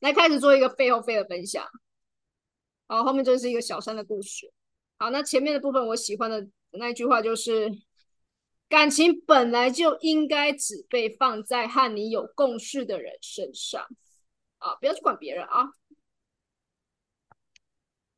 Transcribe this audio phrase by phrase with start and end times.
[0.00, 1.66] 来开始做一个废后废的分享。
[2.88, 4.52] 好，后面就是一个小三的故事。
[4.98, 7.70] 好，那前面的部分我喜欢的那一句话就是：
[8.68, 13.86] 感情本来就应该只被放在和你有共识的人身上
[14.58, 15.70] 啊，不要去管别人啊。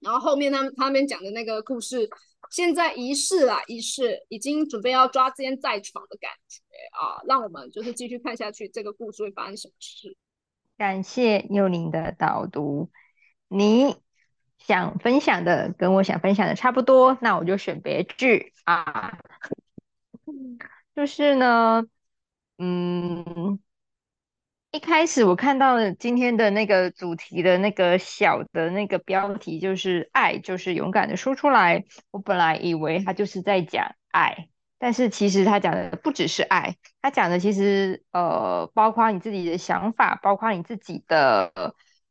[0.01, 2.09] 然后后面他们他们讲的那个故事，
[2.51, 6.61] 现在仪式啦，仪式已经准备要抓奸在床的感觉
[6.99, 10.17] 啊，让我们就是继续看下去，这个故事会发生什么事？
[10.77, 12.91] 感谢幼宁的导读，
[13.49, 13.97] 你
[14.59, 19.19] 想分享的跟我想分享的差不多，那我就选别句啊，
[20.95, 21.85] 就是呢，
[22.59, 23.59] 嗯。
[24.75, 31.85] 一开始我看到今天的那个主题的那个小的那个标题，就是爱，就是勇敢的说出来。
[32.11, 34.49] 我本来以为他就是在讲爱，
[34.83, 41.53] 但是其实他讲的不只是爱，他讲的其实呃，包括你自己的想法，包括你自己的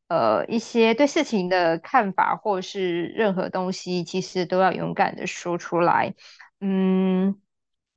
[0.07, 6.15] 呃一些对事情的看法，或是任何东西，其实都要勇敢的说出来。
[6.61, 7.41] 嗯。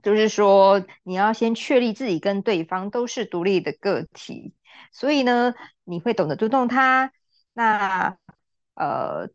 [0.02, 4.52] 就是说，你要先确立自己跟对方都是独立的个体，
[4.92, 7.10] 所以呢，你会懂得尊重他。
[7.54, 8.18] 那
[8.74, 9.30] 呃，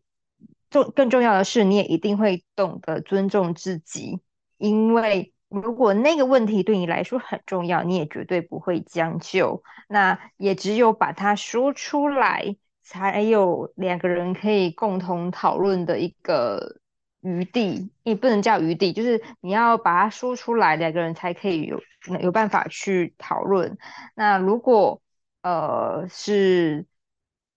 [0.70, 4.20] 重更重要的是，你也一定会懂得尊重自己，
[4.60, 9.64] 因为如果那个问题对你来说很重要，你也绝对不会将就。
[9.88, 16.78] 那也只有把它说出来，才有两个人可以共同讨论的一个。
[17.22, 21.82] 余地也不能叫余地，就是你要把它说出来，两个人才可以有
[22.22, 23.78] 有办法去讨论。
[24.16, 25.02] 那如果
[25.42, 26.86] 呃是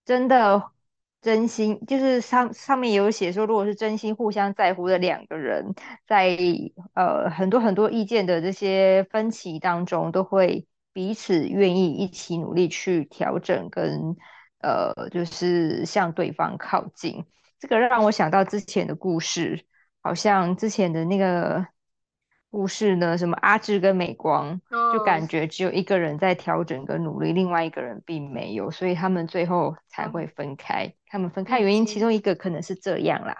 [0.04, 0.71] 真的
[1.22, 5.72] 真心，就是上上面有写说，如果是真心互相在乎的两个人，
[6.04, 6.36] 在
[6.94, 14.16] 呃很多很多意见的这些分歧当中，都会彼此愿意一起努力去调整，跟
[14.62, 17.24] 呃就是向对方靠近。
[17.60, 19.64] 这个让我想到之前的故事，
[20.02, 21.64] 好像之前的那个
[22.52, 24.60] 故事呢，什么阿志跟美光，
[24.92, 30.92] 就感觉只有一个人在调整跟努力，另外一个人并没有，所以他们最后才会分开。
[31.06, 33.34] 他们分开原因，其中一个可能是这样啦。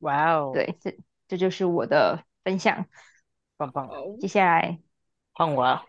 [0.00, 0.92] 哇哦，对，这
[1.28, 2.84] 这就是我的分享，
[3.56, 3.88] 棒棒。
[4.20, 4.80] 接下来
[5.32, 5.80] 换我，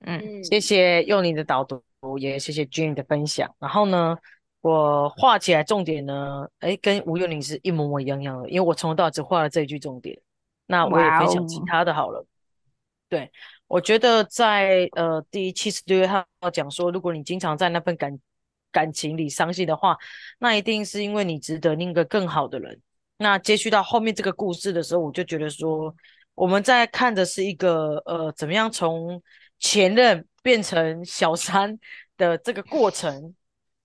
[0.00, 1.82] 嗯，谢谢用你的导读，
[2.18, 3.52] 也谢谢 Jane 的分享。
[3.58, 4.18] 然后呢？
[4.60, 10.16] 我画起来重点呢，哎，跟吴幼玲是一模模一样样的，因为我从头到尾只画了这一句重点。
[10.72, 12.26] 那我也分享其他的好了。
[13.10, 13.30] 对，
[13.68, 18.18] 我觉得在呃第七十六号讲说，如果你经常在那份感
[18.70, 19.98] 感情里伤心的话，
[20.38, 22.80] 那一定是因为你值得另一个更好的人。
[23.18, 25.94] 那接续到后面这个故事的时候，我就觉得说，
[26.34, 29.22] 我们在看的是一个呃怎么样从
[29.58, 31.78] 前任变成小三
[32.16, 33.34] 的这个过程。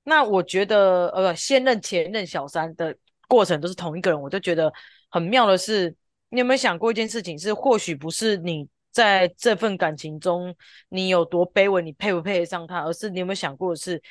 [0.05, 2.95] 那我觉得，呃，现任、前任、小三的
[3.27, 4.71] 过程都是同一个人，我就觉得
[5.09, 5.93] 很妙的是，
[6.29, 7.37] 你有没有想过一件事情？
[7.37, 10.55] 是或许不是你在这份感情中
[10.89, 14.01] 你有多卑微，你配不配得上他，而是你有没有想过的是，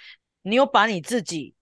[0.42, 1.54] 你有把你自己，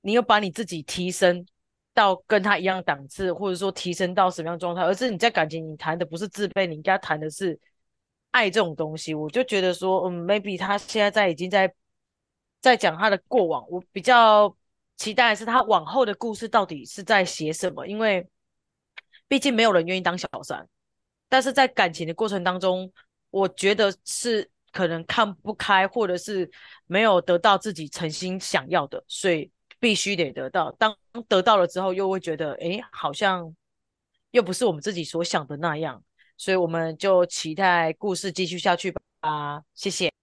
[0.00, 1.46] 你有把你自己提升
[1.94, 4.82] 到跟他一样档次，或者说提升到什么样状态？
[4.82, 7.58] 而是你在感情，你谈的不是自卑，你应该谈的是
[8.30, 9.14] 爱这种东西。
[9.14, 11.72] 我就觉得说，嗯，maybe 他现在在已经在。
[12.58, 14.52] 在讲他的过往，我比较
[14.96, 18.26] 期待的是他往后的故事到底是在写什么，因为
[19.28, 20.68] 毕竟没有人愿意当小三，
[21.28, 22.92] 但是在感情的过程当中，
[23.30, 26.50] 我觉得是可能看不开，或者是
[26.86, 29.50] 没有得到自己诚心想要的，所以
[29.80, 30.70] 必须得得到。
[30.78, 30.96] 当
[31.28, 33.54] 得到了之后，又会觉得，哎，好像
[34.30, 36.02] 又不是我们自己所想的那样，
[36.36, 39.62] 所以我们就期待故事继续下去吧。
[39.74, 40.15] 谢谢。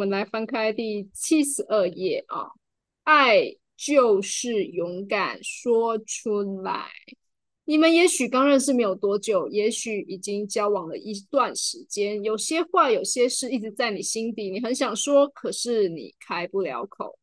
[0.00, 2.48] 我们来翻开第七十二页啊，
[3.04, 6.88] 爱就是勇敢说出来。
[7.66, 17.18] 你们也许刚认识没有多久，也许已经交往了一段时间，有些话、有些事一直在你心底，你很想说，可是你开不了口，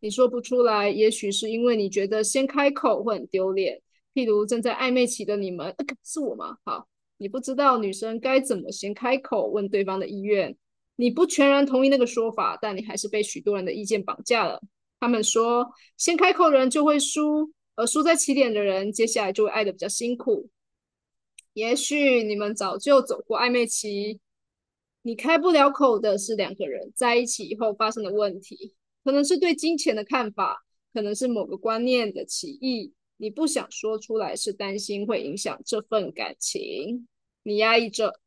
[0.00, 0.90] 你说不出来。
[0.90, 3.80] 也许是因为你觉得先开口会很丢脸。
[4.12, 5.72] 譬如正在暧昧期的你们，
[6.02, 6.56] 是我吗？
[6.64, 6.88] 好，
[7.18, 10.56] 你不知道女生该怎么先开口问对方的意愿。
[10.96, 14.60] 你不全然同意那个说法，但你还是被许多人的意见绑架了。
[15.00, 20.48] 他们说，先开口的人就会输，而输在起点的人，接下来就会爱的比较辛苦。
[21.54, 24.20] 也许你们早就走过暧昧期，
[25.02, 32.92] 你开不了口的是两个人在一起以后发生的问题，可能是对金钱的看法，可能是某个观念的歧义。
[33.16, 37.06] 你不想说出来，是担心会影响这份感情，
[37.42, 38.20] 你压抑着，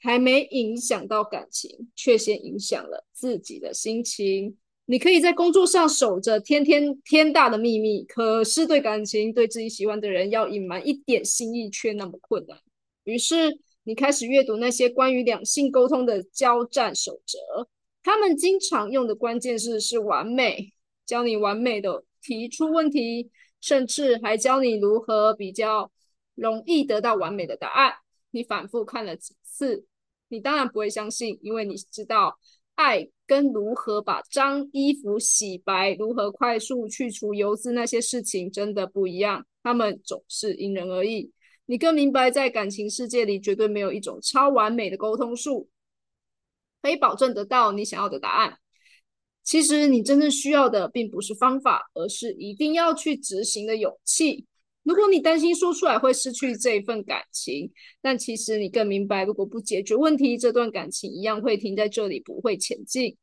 [0.00, 4.56] 还没影响到感情，却先影响了自己的心情。
[4.86, 12.58] 你可以在工作上守着天天天大的秘密，可是对感情、对自己喜欢的人要隐瞒一点心意却那么困难。
[13.04, 17.68] 于是你开始阅读那些关于两性沟通的交战守则，
[18.02, 20.72] 他们经常用的关键字是完美，
[21.04, 23.30] 教你完美的提出问题，
[23.60, 25.90] 甚至还教你如何比较
[26.34, 27.94] 容易得到完美的答案。
[28.30, 29.84] 你反复看了几次，
[30.28, 32.38] 你当然不会相信，因为你知道。
[32.74, 41.32] 爱跟如何把脏衣服洗白，如何快速去除油渍那些事情真的不一样，他们总是因人而异。
[41.66, 45.68] 你更明白，在感情世界里，绝对没有一种超完美的沟通术，
[46.80, 48.60] 可以保证得到你想要的答案。
[49.42, 54.46] 其实，你真正需要的并不是方法，而是一定要去执行的勇气。
[54.88, 57.70] 如果你担心说出来会失去这一份感情，
[58.00, 63.14] 但其实你更明白，如果不解决问题，这段感情一样会停在这里，不会前进。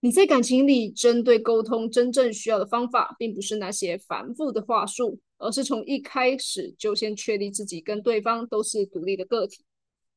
[0.00, 9.62] 你在感情里针对沟通真正需要的方法，并不是那些繁复的话术，而是从一开始就先确立自己跟对方都是独立的个体。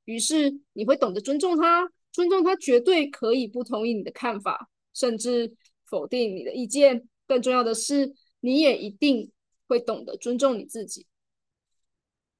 [0.06, 5.54] 于是你会懂得尊重他，尊重他绝对可以不同意你的看法，甚至
[5.90, 7.06] 否定你的意见。
[7.28, 9.30] 更重要的是，你也一定。
[9.68, 11.06] 会懂得尊重你自己。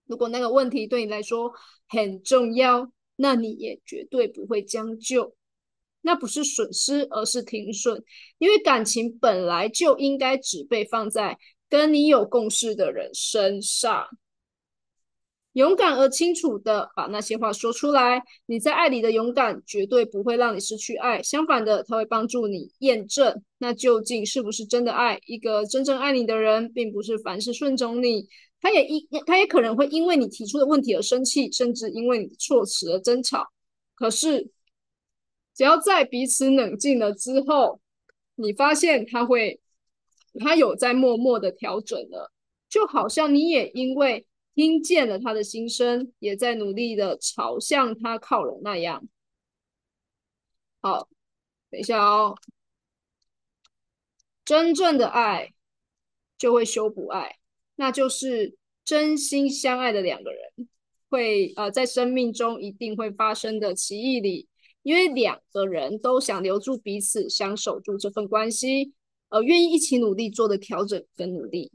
[0.06, 1.52] 如果那个问题对你来说
[1.88, 5.36] 很重要，那你也绝对不会将就。
[6.02, 8.04] 那不是损失，而是停损。
[8.38, 11.38] 因为感情本来就应该只被放在
[11.70, 14.06] 跟你有共识的人身上。
[15.54, 18.22] 勇敢而清楚的把那些话说出来。
[18.48, 25.20] 你在爱里的勇敢绝对不会让你失去爱，相反的，它会帮助你验证那究竟是不是真的爱。
[25.28, 28.28] 一个真正爱你的人，并不是凡事顺从你，
[28.60, 33.48] 他也因他也可能会因为你提出的问题而生气，甚至因为你的措辞而争吵。
[33.94, 34.50] 可是，
[35.54, 37.80] 只要在彼此冷静了之后，
[38.36, 39.62] 你发现他会，
[40.40, 42.32] 他有在默默的调整了，
[42.68, 44.26] 就好像你也因为。
[44.56, 49.08] 听见了他的心声，也在努力的朝向他靠拢那样。
[50.82, 51.08] 好，
[51.70, 52.36] 等一下哦。
[54.46, 55.54] 真正的爱
[56.38, 57.38] 就会修补爱，
[57.76, 60.68] 那就是真心相爱的两个人
[61.08, 64.50] 会呃在生命中一定会发生的奇异里，
[64.82, 68.94] 因为两个人都想留住彼此，想守住这份关系，
[69.30, 71.72] 而愿意一起努力做的调整跟努力。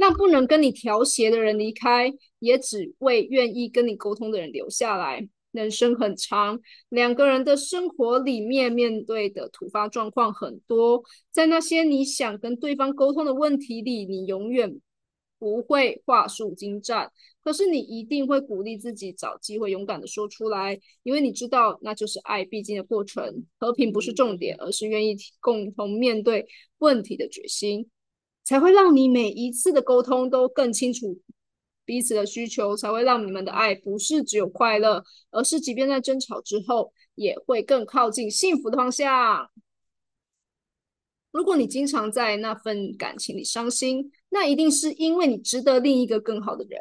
[0.00, 5.28] 那不能跟你调协的人离开，也只为愿意跟你沟通的人留下来。
[5.52, 6.58] 人生很长，
[6.88, 14.80] 两个人的生活里面面对的突发状况很多，在那些你想跟对方沟通的问题里，你永远
[15.38, 17.12] 不会话术精湛，
[17.44, 23.44] 可是你一定会鼓励自己找机会勇敢的说出来，因为你知道那就是爱必经的过程。
[23.58, 26.46] 和平不是重点，而是愿意共同面对
[26.78, 27.90] 问题的决心。
[28.44, 31.20] 才会让你每一次的沟通都更清楚
[31.84, 39.50] 彼此的需求，才会让你们的爱不是只有快乐，而是即便在争吵之后，也会更靠近幸福的方向。
[41.32, 46.80] 如果你经常在那份感情里伤心，那一定是因为你值得另一个更好的人。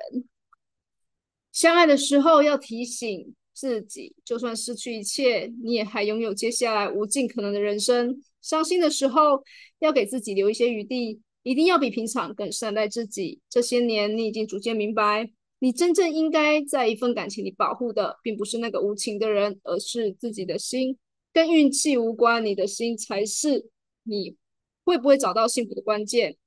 [1.51, 8.21] 相爱的时候要提醒自己，就算失去一切，你也还拥有接下来无尽可能的人生。
[8.41, 9.43] 伤心的时候
[9.79, 11.19] 要给自己留一些余地。
[11.49, 13.39] 一定要比平常更善待自己。
[13.49, 15.27] 这些年，你已经逐渐明白，
[15.57, 20.95] 你真正应该在一份感情里保护的，并不是那个无情的人，而是自己的心。
[21.33, 23.67] 跟运气无关，你的心才是
[24.03, 24.35] 你
[24.83, 26.37] 会不会找到幸福的关键。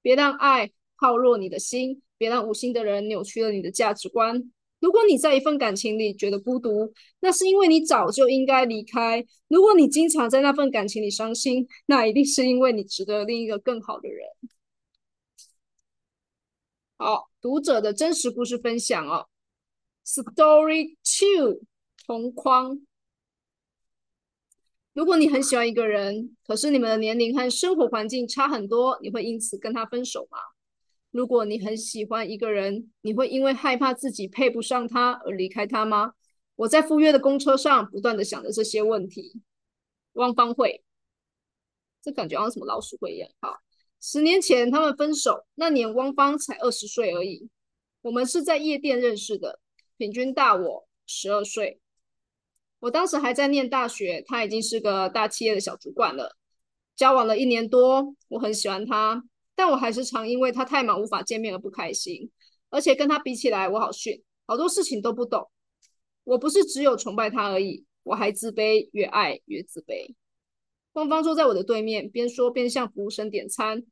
[0.00, 4.52] 别让爱耗弱你的心，别让无心的人扭曲了你的价值观。
[4.82, 9.24] 如果你在一份感情里觉得孤独，那是因为你早就应该离开。
[9.46, 14.26] 如果你经常在那份感情里伤心，那一定是因为你值得另一个更好的人。
[16.96, 19.28] 好，读者的真实故事分享哦。
[20.04, 21.60] Story two，
[22.04, 22.84] 同框。
[24.94, 30.38] 如果你很喜欢一个人，可是你们的年龄和生活环境差很多，你会因此跟他分手吗？
[31.12, 36.14] 如果你很喜欢一个人，你会因为害怕自己配不上他而离开他吗？
[36.56, 39.40] 我在赴约的公车上不断的想着这些问题。
[40.14, 40.82] 汪方慧，
[42.02, 43.30] 这感觉好像什么老鼠会一样。
[43.40, 43.56] 好，
[44.00, 47.48] 十年前他们分手，那年汪芳才二十岁而已。
[48.00, 49.60] 我们是在夜店认识的，
[49.96, 51.80] 平均大我十二岁。
[52.80, 56.36] 我当时还在念大学，他已经是个大企业的小主管了。
[56.96, 59.22] 交往了一年多，我很喜欢他，
[59.54, 62.30] 但我还是常因为他太忙无法见面而不开心。
[62.70, 65.50] 而且跟他比起来，我好逊，好多事情都不懂。
[66.24, 70.14] 我不是只有崇拜他而已，我还自卑，越爱越自卑。
[70.94, 73.84] 芳芳坐在我的对面，边说边向服务生点餐。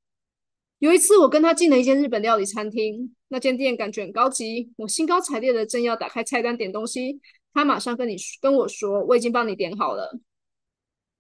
[0.79, 4.73] 有一次，我跟他进了一间日本料理餐厅，那间店感觉很高级。
[4.77, 7.21] 我兴高采烈的正要打开菜单点东西，
[7.53, 10.19] 他马上跟你跟我说：“我已经帮你点好了。”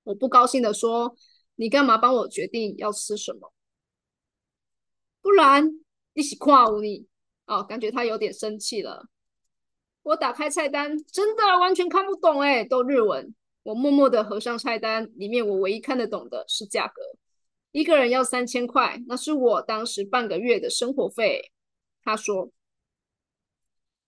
[0.04, 1.14] 我不高兴的说
[1.56, 3.52] ：“你干嘛帮我决定要吃什么？
[5.22, 5.70] 不然
[6.14, 7.06] 一起跨舞你。”
[7.46, 9.08] 哦，感觉他有点生气了。
[10.02, 13.34] 我打开菜单，真的完全看不懂哎，都日文。
[13.64, 17.02] 我默默的合上菜单，里面我唯一看得懂的是价格。
[17.72, 21.50] 一个人要三千块，那是我当时半个月的生活费。
[22.02, 22.50] 他说，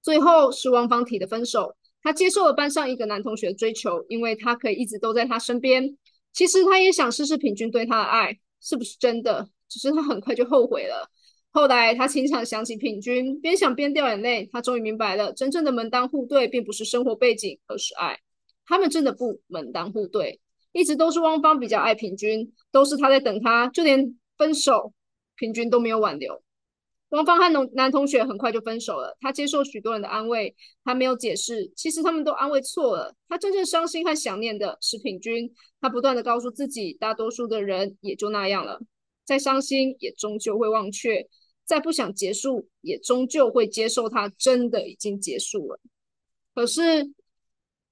[0.00, 1.76] 最后是汪芳提的分手。
[2.00, 5.99] 他接受了班上一个男同学的追求，因为他可以一直都在他身边。
[6.33, 11.09] 其实他也想试试平均对他的爱是不是真的，只是他很快就后悔了。
[11.50, 14.49] 后来他经常想起平君，边想边掉眼泪。
[14.52, 18.19] 他终于明白了，真正的门当户对并不是生活背景，而是爱。
[18.67, 20.41] 他们真的不门当户对。
[20.73, 24.93] 一直都是汪芳比较爱平均，都是他在等他，就连分手，
[25.37, 26.43] 平均都没有挽留。
[27.11, 33.14] 汪芳和男男同学很快就分手了，他接受许多人的安慰，他没有解释，其实他们都安慰错了。
[33.29, 35.52] 他真正伤心和想念的是平均，
[35.83, 38.81] 他不断的告诉自己，大多数的人也就那样了，
[39.25, 41.29] 再伤心也终究会忘却，
[41.64, 45.81] 再不想结束也终究会接受他真的已经结束了。
[46.55, 47.12] 可是。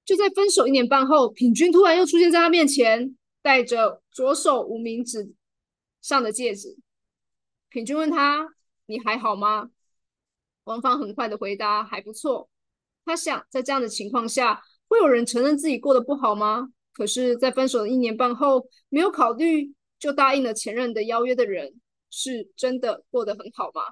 [0.02, 5.32] 就在分手一年半后，品君突然又出现在他面前，戴着左手无名指
[6.00, 6.76] 上的戒指。
[7.68, 8.48] 品君问他
[8.86, 9.70] ：“你还好吗？”
[10.64, 12.48] 王芳很快的回答：“还不错。”
[13.04, 16.70] 他想，在这样的情况下，会有人承认自己过得不好吗？
[16.92, 21.80] 可是，在分手的一年半后，没有考虑就答应了前任的邀约的人，
[22.10, 23.82] 是真的过得很好吗？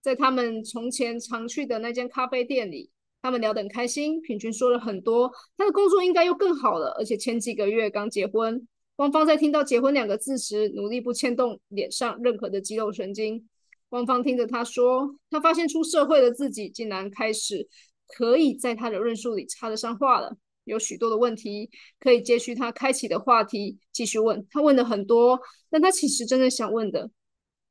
[0.00, 2.92] 在他们从前常去的那间咖啡店里。
[3.22, 8.66] 他们聊得很开心，平均说了很多，他的工作应该又更好了，而且前几个月刚结婚。
[8.96, 13.46] 汪芳在听到“结婚”两个字时，努力不牵动脸上任何的肌肉神经。
[13.90, 17.68] 汪芳听着他说，他发现出社会的自己竟然开始
[18.08, 20.34] 可以在他的论述里插得上话了，
[20.70, 24.46] 有许多的问题可以接续他开启的话题继续问。
[24.50, 27.10] 他问的很多，但他其实真正想问的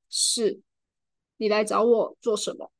[0.09, 0.59] 是：
[1.37, 2.71] 你来找我做什么？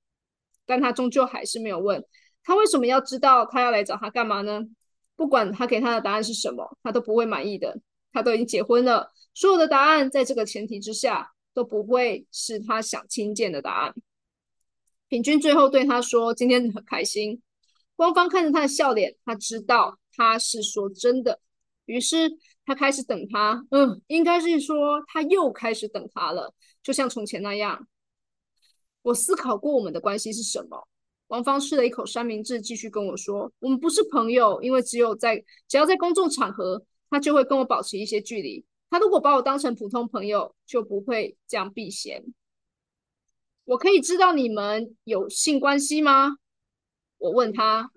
[0.66, 2.06] 但他终究还是没有问。
[2.44, 4.62] 他为什么要知道他要来找他干嘛呢？
[5.16, 7.80] 不管他给他的答案是什么，他都不会满意的。
[8.12, 13.94] 他都已经结婚了，所有的答案在这个前提之下都不会是他想听见的答案。
[15.08, 17.42] 平均最后对他说：“今天很开心。”
[17.96, 21.40] 官方看着他的笑脸，他知道他是说真的。
[21.86, 22.30] 于是
[22.66, 27.88] 他开始等他，嗯，应该是说他又开始等他了，就像从前那样。
[29.02, 30.88] 我思考过我们的关系是什么。
[31.28, 38.66] 王芳吃了一口三明治，继续跟我说：“我们不是朋友，因为只有在只要在公众场合，他就会跟我保持一些距离。
[38.90, 42.24] 他如果把我当成普通朋友，就不会这样避嫌。
[43.64, 46.36] 我可以知道你们有性关系吗？”
[47.18, 47.90] 我问他，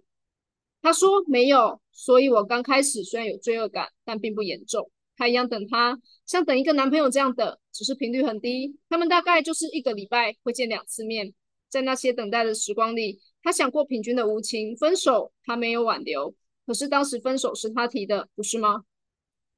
[0.80, 1.81] 他说没有。
[1.92, 4.90] 所以我刚开始虽然有罪恶感，但并不严重。
[5.16, 5.96] 他一样等他，
[6.26, 8.76] 像等一个男朋友这样的，只是频率很低。
[8.88, 11.32] 他们大概就是一个礼拜会见两次面。
[11.68, 16.34] 在那些等待的时光里，他想过平均的无情分手，他没有挽留。
[16.66, 18.84] 可是当时分手是他提的，不是吗？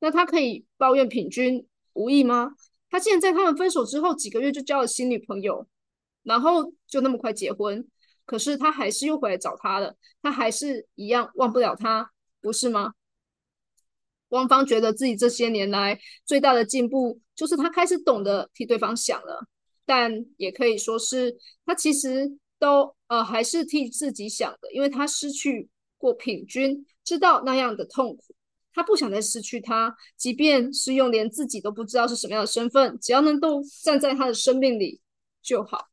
[0.01, 2.53] 那他可以抱怨平均无意吗？
[2.91, 5.67] 他竟然在他们分手之后几个月就交了新女朋友，
[6.23, 7.85] 然后就那么快结婚。
[8.25, 12.13] 可是他还是又回来找他了，他还是一样忘不了他，
[12.45, 12.93] 不是吗？
[14.29, 19.47] 汪芳觉得自己这些年来最大的进步，就是他开始懂得替对方想了。
[19.87, 28.35] 但也可以说是他其实都呃还是替自己想的，因为他失去过品君，知道那样的痛苦，
[28.73, 35.01] 他不想再失去他，即便是用连自己都不知道是什么样的身份，只要能够站在他的生命里
[35.43, 35.89] 就好。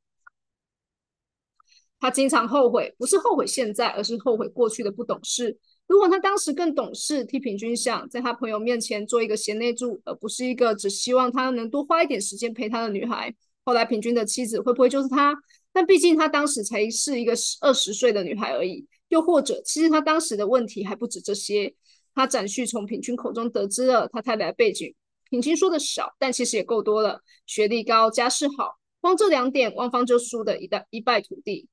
[1.99, 5.59] 他经常后悔，不是后悔现在，而是后悔过去的不懂事。
[5.91, 13.35] 如果他当时更懂事，替品君想，在他朋友面前做一个贤内助，而不是一个只希望他能多花一点时间陪他的女孩。
[13.65, 15.35] 后来平均的妻子会不会就是他？
[15.73, 18.87] 但毕竟他当时才是一个十二十岁的女孩而已。
[19.09, 21.75] 又或者，其实他当时的问题还不止这些。
[22.15, 24.95] 他展旭从平均口中得知了他太太的背景。
[25.29, 27.19] 平均说的少，但其实也够多了。
[27.45, 31.67] 学历高，家世好，光这两点，汪芳就输的一败一败涂地。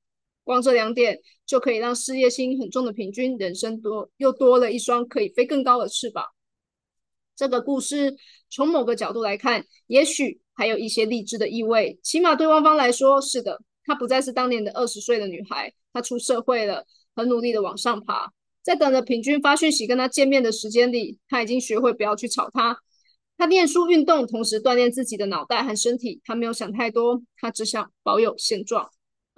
[0.49, 6.25] 光这两点就可以让事业心很重的平均人生多又多了一双可以飞更高的翅膀。
[7.35, 8.17] 这个故事
[8.49, 11.99] 从某个角度来看，也许还有一些励志的意味。
[12.01, 16.83] 起码对汪芳来说，是的，她不再是当年的二十岁的女孩，她出社会了，
[17.15, 18.33] 很努力的往上爬。
[18.63, 22.75] 在等着平均发讯息跟她见面的时间里，她已经学会不要去吵他。
[23.37, 26.19] 她念书、运动，同时锻炼自己的脑袋和身体。
[26.25, 28.89] 她没有想太多，她只想保有现状。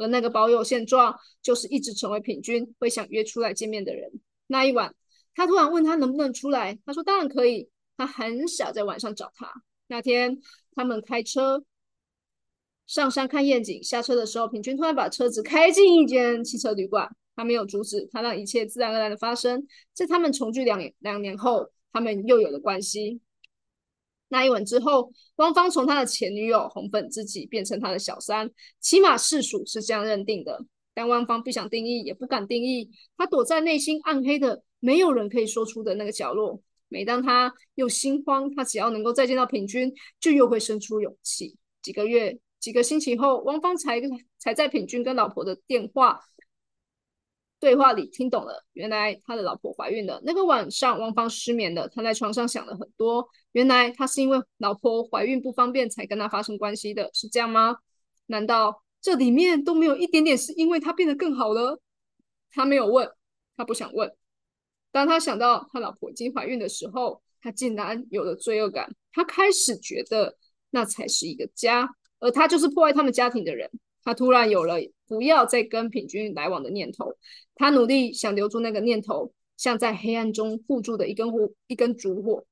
[0.01, 4.11] 而那个保有现状，就是一直成为平均会想约出来见面的人。
[4.47, 4.93] 那一晚，
[5.35, 7.69] 他突然问他能不能出来，他说当然可以。
[7.97, 9.47] 他很少在晚上找他。
[9.85, 10.39] 那天
[10.73, 11.63] 他们开车
[12.87, 17.07] 上山看夜景，下车的时候，平均突然把车子开进一间汽车旅馆。
[17.35, 19.65] 他没有阻止，他让一切自然而然的发生。
[19.93, 23.21] 在他们重聚两两年后，他们又有了关系。
[24.31, 30.65] 那一吻之后，汪芳从他的前女友红粉知己变成他的小三，起码世俗是这样认定的。
[30.93, 32.89] 但汪芳不想定义，也不敢定义。
[33.17, 36.61] 他躲在内心暗黑的、没有人可以说出的那个角落。
[36.87, 41.57] 每当他又心慌，他只要能够再见到平均，就又会生出勇气。
[41.81, 44.01] 几个月、几个星期后，汪芳才
[44.37, 46.19] 才在平均跟老婆的电话。
[47.61, 50.19] 对话里听懂了，原来他的老婆怀孕了。
[50.25, 53.25] 那个晚上，汪芳失眠了，他在床上想了很多。
[53.51, 57.77] 原来他是因为老婆怀孕不方便才跟他发生关系的，是这样吗？
[58.25, 61.79] 难道这里面都没有一点点是因为他变得更好了？
[62.49, 63.09] 他没有问，
[63.55, 64.11] 他不想问。
[64.91, 68.93] 当他想到他老婆已经怀孕的时候，他竟然有了罪恶感。
[69.13, 70.35] 他开始觉得
[70.71, 71.87] 那才是一个家，
[72.19, 73.69] 而他就是破坏他们家庭的人。
[74.03, 74.75] 他突然有了
[75.07, 77.13] 不要再跟平均来往的念头。
[77.55, 82.45] 他努力想留住那个念头，像在黑暗中护住的一根火，一根烛火。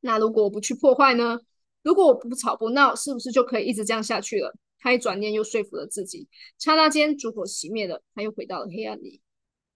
[0.00, 1.40] 那如果我不去破坏呢？
[1.82, 4.54] 如果我不吵不闹，是不是就可以一直这样下去了？
[4.78, 6.28] 他一转念又说服了自己。
[6.58, 9.20] 刹那间，烛火熄灭了，他又回到了黑暗里。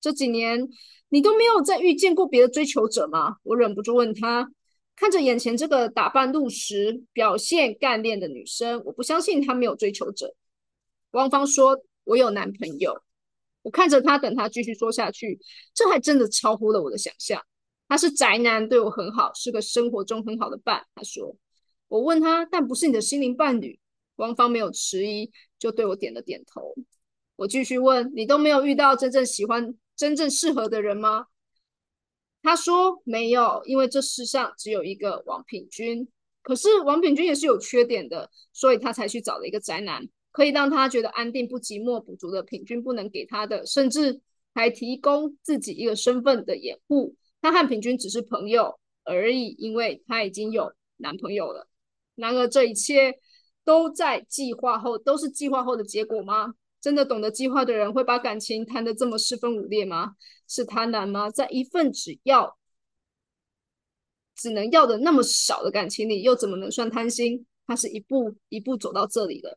[0.00, 0.68] 这几年，
[1.08, 3.36] 你都没有再遇见过别的追求者吗？
[3.42, 4.50] 我忍不住问他。
[4.96, 10.34] 看着眼前这个打扮入时、表现干练的女生，我不相信她没有追求者。
[11.14, 13.02] 汪芳说：“我有男朋友。”
[13.62, 15.40] 我看着他，等他继续说下去，
[15.72, 17.42] 这还真的超乎了我的想象。
[17.88, 20.86] 他是宅男，对我很好，是个生活中很好的伴。
[20.94, 21.34] 他说
[21.88, 23.78] ：“我问他，但不是你的心灵伴侣。”
[24.16, 26.74] 汪芳没有迟疑，就对我点了点头。
[27.36, 31.26] 我继续问：“你都没有遇到真正喜欢、真正适合的人吗？”
[32.42, 36.06] 他说：“没有，因为这世上只有一个王品君。
[36.42, 44.20] 可是王品君也是有缺点的，所以他才去找了一个宅男。”可以让他觉得安定不寂寞，补足了平均不能给他的，甚至
[44.52, 47.14] 还提供自己一个身份的掩护。
[47.40, 51.68] 他和平均只是朋友而已，因为他已经有男朋友了。
[52.16, 53.16] 然而，这一切
[53.64, 56.54] 都在计划后，都是计划后的结果吗？
[56.80, 60.16] 真的懂得计划的人会把感情谈得这么四分五裂吗？
[60.48, 61.30] 是贪婪吗？
[61.30, 62.58] 在一份只要
[64.34, 67.46] 只能要的那么少的感情里，又怎么能算贪心？
[67.68, 69.56] 他是一步一步走到这里的。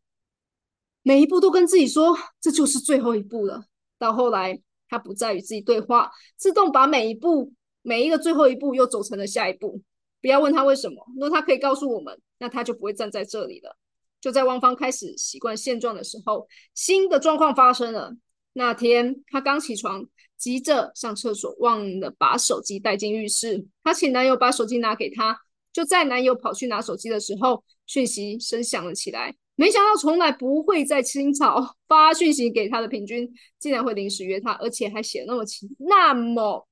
[1.07, 3.63] 每一步都跟自己说，这就是最后一步了。
[3.97, 9.81] 到后来，他不再与自己对话，自动把每一步、每一个最后一步又走成了下一步。
[10.21, 13.77] 不要问他为什么，如果他可以告诉我们，那他就不会站在这里了。
[14.19, 18.13] 就在汪芳开始习惯现状的时候，新的状况发生了。
[18.51, 20.05] 那天，他刚起床，
[20.37, 23.65] 急着上厕所，忘了把手机带进浴室。
[23.81, 25.39] 他请男友把手机拿给他，
[25.71, 29.37] 就在男友跑去拿手机的时候，讯息声响了起来。
[29.57, 36.67] 没想到从来不会在清朝 发讯息给他的平均，竟然会临时约他，而且还写那么清那么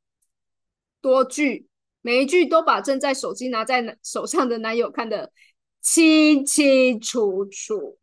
[1.02, 1.67] 多句，
[2.02, 5.32] 每一句都把正在手机拿在手上的男友看得
[5.82, 7.98] 清清楚楚。